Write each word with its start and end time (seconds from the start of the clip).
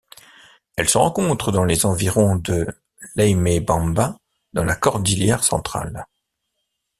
Elle 0.77 0.89
se 0.89 0.97
rencontre 0.97 1.51
dans 1.51 1.63
les 1.63 1.85
environs 1.85 2.35
de 2.35 2.65
Leimebamba 3.15 4.17
dans 4.51 4.63
la 4.63 4.75
cordillère 4.75 5.43
Centrale. 5.43 6.07